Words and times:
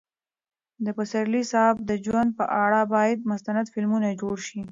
د 0.85 0.87
پسرلي 0.97 1.43
صاحب 1.51 1.75
د 1.89 1.91
ژوند 2.05 2.29
په 2.39 2.45
اړه 2.63 2.79
باید 2.93 3.27
مستند 3.31 3.65
فلمونه 3.73 4.07
جوړ 4.21 4.35
شي. 4.47 4.59